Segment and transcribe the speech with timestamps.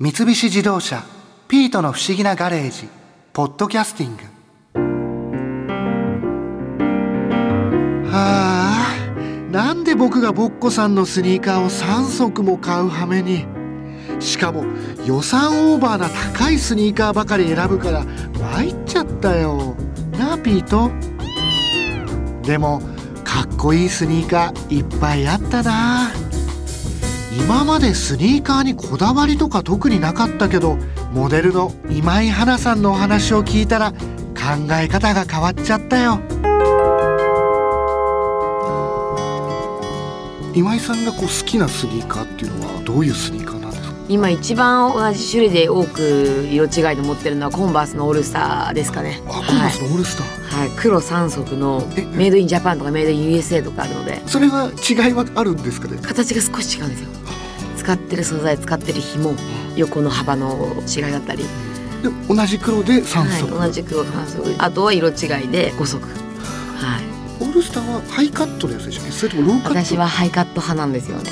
[0.00, 1.02] 三菱自動車
[1.48, 2.88] 「ピートの不思議なガレージ」
[3.34, 4.22] 「ポッドキャスティング」
[8.08, 8.94] は
[9.50, 13.44] あなんで僕がボッコさんのスニーカーを3足も買う羽目に？
[14.20, 14.64] しかも
[15.04, 18.04] 予算オーバーな高いスニーカーばかり選ぶから
[18.54, 19.74] 参っちゃったよ。
[20.16, 20.92] なあピート？
[22.44, 22.80] でも
[23.24, 26.04] かっこいいスニーカーいっぱいあったな。
[26.06, 26.12] あ
[27.40, 30.76] 今までスニーカーにこだわりとか特になかったけど
[31.12, 33.96] モデルの今井花さんのお話を聞いたら考
[34.72, 36.20] え方が変わっちゃったよ。
[40.54, 43.94] 今井さんがこう好きなスニーカーっていうのはどういうスニーカーなんですか？
[44.08, 49.20] 今一番同じ種類で多く色違いで持ってるのはコンバースのオールスターですかね。
[49.28, 54.20] あコンバースのオールスター、はい、黒3足のえメイドインジャパンとかメイドイン USA とかあるので。
[54.26, 55.98] それは違いはあるんですかね？
[56.02, 57.08] 形が少し違うんですよ
[57.88, 59.34] 使ってる素材使ってる紐
[59.74, 61.44] 横の幅の違いだったり、
[62.02, 64.54] で同じ黒で3足、はい、同じ黒3足。
[64.58, 66.02] あとは色違いで5足。
[66.02, 67.04] はい。
[67.40, 69.80] オールスターはハイカットのやつでしょそれともローカット？
[69.84, 71.30] 私はハイカット派なんですよね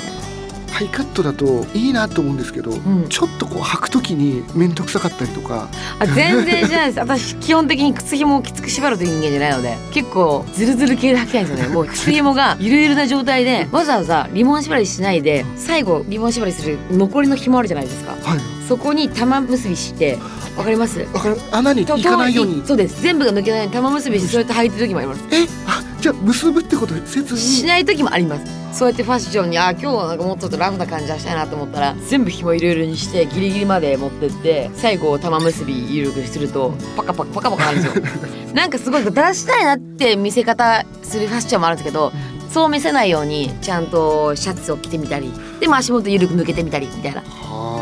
[0.77, 3.07] ハイカットだといいなと思うんですけど、ん。
[3.09, 5.69] ちょっとこう履くときに面倒くさかったりとか。
[5.99, 6.99] あ全然じゃないです。
[7.01, 18.11] 私基本的に靴紐をきつく縛るという人間じゃないので結構ズルズル系で履きたいんですよねもう靴紐がゆるゆるな状態でわざわざリボン縛りしないで最後リボン縛りする残りの紐あるじゃないですか。
[18.11, 18.39] はい。
[18.67, 20.19] そこに玉結びして
[20.57, 21.05] わかります？
[21.51, 22.61] 穴に行かないように。
[22.65, 23.01] そうです。
[23.01, 25.23] 全部が抜けないように玉結びしてそうやって履いてる時もあります。
[25.31, 25.66] えあ
[25.99, 27.39] じゃあ結ぶってことせずに。
[27.39, 28.57] しない時もあります。
[28.77, 37.93] そうやってファッションにあ今日はなんかもうちょっとラフな感じはしたいなと思ったら全部紐いろいろにしてギリギリまで持ってって最後玉結び緩くするとパカパカパカパカなんですよ。
[38.53, 42.11] なんかすごい出したいなって見せ方するファッションもあるんですけど
[42.51, 47.21] そう見せないようにちゃんとシャツを着てみたりでも足元緩く抜けてみたりみたいな。
[47.21, 47.25] は
[47.73, 47.76] あ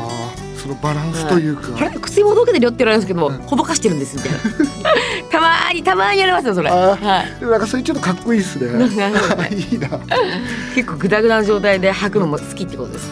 [0.66, 4.40] そのバランスというか、あれ靴紐どけてるよって言われるんですけど、うんほどかしてるんですみたいな。
[5.30, 6.70] たまーにたまーにやりますよそれ。
[6.72, 7.40] あはい。
[7.40, 8.66] でもなんかそれちょっとかっこいいですね。
[9.56, 9.90] いいな。
[9.90, 10.00] こ
[10.74, 13.10] 結構グダグダな状態で履くのも好きってことです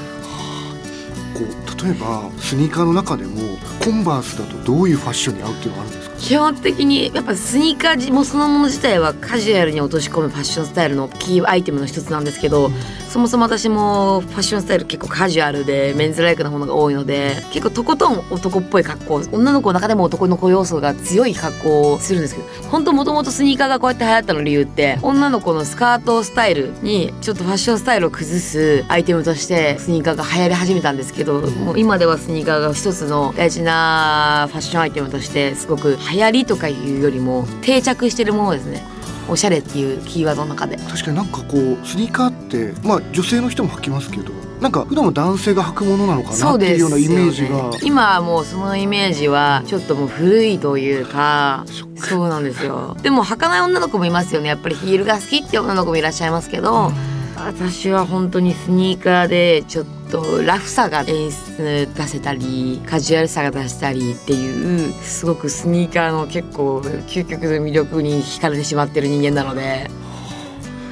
[1.34, 6.14] こう例えばスニーカーの中でもコンバースだとどういうファッションに合うっていうのがあるんですか？
[6.18, 12.70] 基本的にやっぱスニーカーもそのもの自体はカジュアルに落とし込むファッションスタイルのキーアイテムの一つなんですけど
[13.10, 38.84] そもそも私もファッションスタイル結構カジュアルでメンズライクなものが多いので結構とことん男っぽい格好女の子の中でも男の子要素が強い格好をするんですけど本当もともとスニーカーがこうやって流行ったの理由って女の子のスカートスタイルにちょっとファッションスタイルを崩すアイテムとしてスニーカーが流行り始めたんですけどもう今ではスニーカーが一つの大事なファッションアイテムとしてすごく流行りとかいうよりも定着してるものですね。
[39.30, 40.76] おしゃれっていうキーワードの中で。
[40.78, 51.66] 確かになんかこうスニーカーってまあ女性の人も履きますけどなんか普段は男性が履くものなのかなっていうようなイメージが、今はもうそのイメージはちょっともう古いというか
[51.96, 52.96] そうなんですよ。
[53.02, 54.48] でも履かない女の子もいますよね。
[54.50, 56.92] やっぱりヒールが好きって女の子もいらっしゃいますけど、
[57.36, 69.90] 私は本当にスニーカーでちょっとラフさが演出出せたりカジュアルさが出せたりっていうすごくスニーカーの結構究極の魅力に惹かれてしまってる人間なので。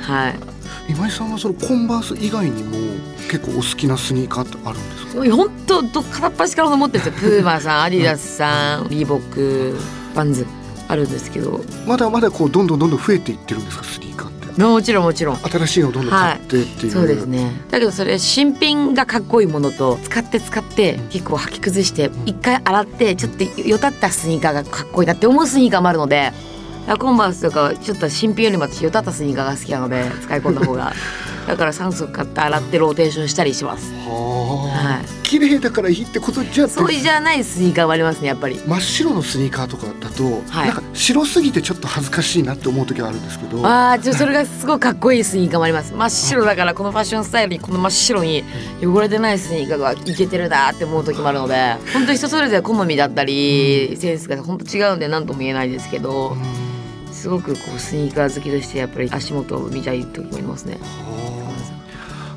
[0.02, 0.36] はい。
[0.90, 2.76] 今井さんはそのコンバース以外にも
[3.30, 5.36] 結構お好きなスニーカーってあるんですか？
[5.36, 7.30] 本当ど片っ端から思ってるんですよ。
[7.30, 9.78] プーマさんアディダスさんリーボック
[10.16, 10.48] バンズ
[10.88, 11.64] あるんですけど。
[11.88, 14.11] まだまだこうどんどんどんどん増えていってるんですかスニーカー
[14.58, 15.38] もちろんもちろん。
[15.38, 17.52] 新しいのをどんどん買ってっていう、そうですね。
[17.70, 26.34] だけどそれ新品がかっこいいものと使って使って結構履き崩して一回洗ってちょっとよたったスニーカーがかっこいいなって思うスニーカーもあるので
[27.00, 30.94] コンバースとかはちょっと新品よりも私よたったスニーカーが好きなので使い込んだ方が
[31.48, 33.92] だから3足買って洗ってローテーションしたりします。
[34.06, 35.06] はあ、はい。
[35.24, 38.60] 綺麗だからいいってことじゃそうじゃないスニーカーもありますねやっぱり。
[38.68, 40.68] 真っ白のスニーカーとかだと、はい。
[40.68, 43.66] なんか白すぎてちょっと恥ずかしいなって思う時はあるんですけど。
[43.66, 45.94] ああちょそれがすごいかっこいいスニーカーもあります。
[45.94, 48.44] 真っ白だからこのファッションスタイルにこの真っ白に
[48.84, 56.32] 汚れてないスニーカーがいけてるなって思う時もあるので本当に人それぞれ好みだったりセンスが本当違うんで何とも言えないですけど。
[56.32, 56.71] うん
[57.22, 60.78] すごくこうスニーカー好きとしてやっぱり足元を見たい時もありますね。
[60.82, 61.48] は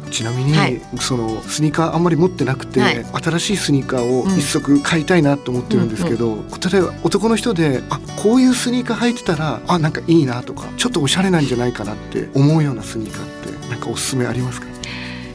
[0.06, 0.80] あちなみに、はい。
[1.00, 3.04] そのスニーカーあんまり持ってなくて、はい。
[3.04, 6.36] 新しいスニーカーをうん一足買いたいなと思ってるんですけど、
[6.70, 14.66] 例えば男の人であこういうスニーカー履いてたらあなんかいいなとかちょっとおしゃれなんじゃないかなって思うようなスニーカーってなんかおすすめありますか？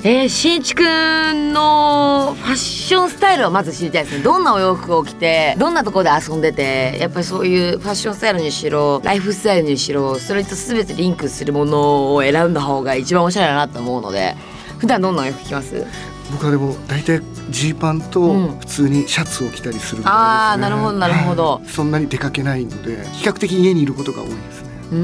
[0.02, 4.24] えー、しんいちくんのファッションスタイルをまず知りたいですね。
[4.24, 14.36] どんなお洋服を着てどんなところで遊んでてやっぱりそういうファッションスタイルにしろライフスタイルにしろそれと全てリンクするものを選んだ方が一番おしゃれだなと思うので
[14.78, 15.86] 普段どんなお洋服着ます？
[16.32, 18.58] 僕はでも大体ジーパンとうん。
[18.60, 21.56] 普通にシャツを着たりするぐらいですね、あーなるほどなるほど。
[21.56, 21.68] はい。
[21.68, 24.70] そんなに出かけないので比較的家にいることが多いですね。
[24.92, 24.98] うー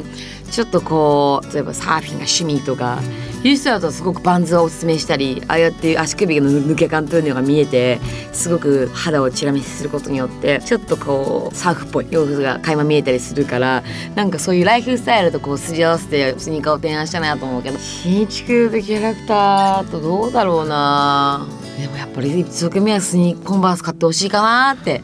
[0.00, 0.04] ん
[0.50, 3.00] ちょっとこう例えばサーフィンが趣味とか
[3.42, 8.00] いう人だとすごくバンズをおすすめしたりああやって足首の抜け感というのが見えて
[8.32, 13.82] すごく肌をチラ見せすることによってちょっとこうサーフっぽい洋服が垣間見えたりするから
[14.14, 17.78] なんかそういうライフスタイルとこうすり合わせてスニーカーを提案したなと思うけど。
[17.78, 21.46] 新築でキャラクターとどうだろうな。
[21.80, 25.02] でもやっぱり一生懸命はスニーコンバース買ってほしいかなって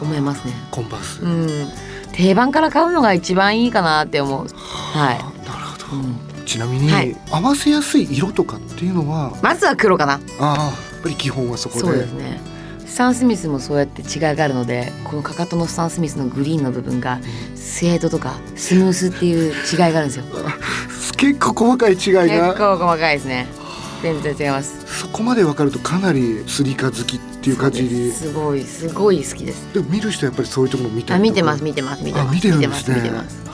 [0.00, 0.52] 思いますね。
[0.70, 1.68] コンバース、うん、
[2.18, 4.48] 定番から買うのが一番いいかなって思う。
[4.48, 6.04] はなるほど、い。
[6.40, 7.16] うん、ちなみに、はい。
[7.30, 9.38] 合わせやすい色とかっていうのは？
[9.40, 10.14] まずは黒かな。
[10.14, 11.80] ああやっぱり基本はそこで。
[11.80, 12.40] そうですね。
[12.86, 17.20] スタン・スミスもそうやって違いがあるのでこのかかとのスタン・スミスのグリーンの部分が
[17.54, 20.24] スエードとかスムースっていう違いがあるんですよ。
[21.16, 23.46] 結構細かい違い結が構細かいですね。
[24.02, 28.10] 全然違いますそこまで分かるとかなりスニーカー好きっていう感じに。
[28.10, 28.32] す。
[28.32, 29.72] ごいすごい好きです。
[29.72, 32.28] でも見る人はやっぱりそういうところ見てあ見てます見てます見てます。
[32.28, 33.48] あ見てます見てます。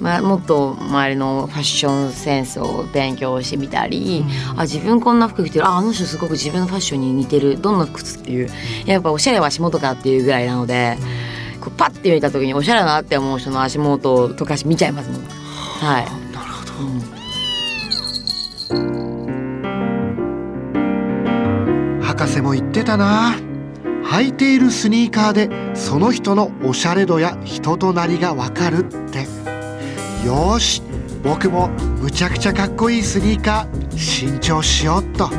[0.00, 4.24] まあ、もっと周りのファッションセンスを勉強してみたり、
[4.56, 5.66] あ自分こんな服着てる。
[5.66, 7.60] ああの人すごく自分のファッションに似てる。
[7.60, 8.48] どんな靴っていう
[8.84, 10.98] やっぱおしゃれは足元かっていうぐらいなので
[11.60, 15.22] こうパッて見た時におしゃれだなって思う人の足元とか見ちゃいますもん。
[15.22, 16.72] はい、なるほど。
[16.88, 17.15] うん
[22.36, 23.36] 博士も言ってたな。
[24.04, 29.26] 履いているスニーカーでその人のおしゃれ度や人となりがわかるって。
[30.26, 30.82] よし
[31.22, 31.68] 僕も
[32.00, 35.30] むちゃくちゃかっこいいスニーカー新調しようっと。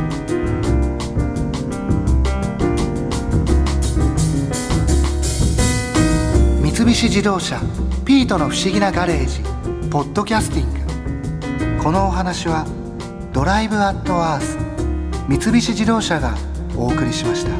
[6.61, 7.59] 三菱自動車
[8.05, 9.41] ピートの不思議なガレージ
[9.89, 11.83] ポッドキャスティング。
[11.83, 12.65] このお話は
[13.33, 14.57] ドライブアットアース
[15.27, 16.35] 三菱自動車が
[16.77, 17.51] お送りしました。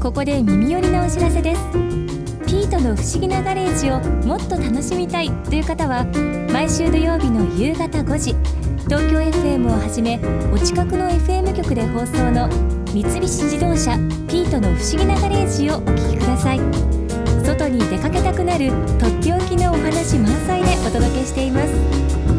[0.00, 1.62] ここで耳寄りなお知らせです
[2.46, 6.04] ピートの不思議なガレージをもっと楽しみたいという方は
[6.52, 8.34] 毎週土曜日の夕方5時
[8.84, 10.18] 東京 FM をはじめ
[10.52, 13.96] お近くの FM 局で放送の三菱自動車
[14.26, 16.60] ピートの不思議なガレージをお聞きください。
[17.44, 22.29] 外に出かけたくなるとっておきのお話満載でお届けしています。